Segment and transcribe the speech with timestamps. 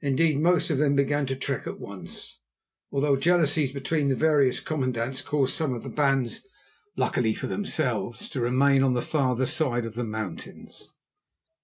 [0.00, 2.40] Indeed, most of them began to trek at once,
[2.90, 6.44] although jealousies between the various commandants caused some of the bands,
[6.96, 10.88] luckily for themselves, to remain on the farther side of the mountains.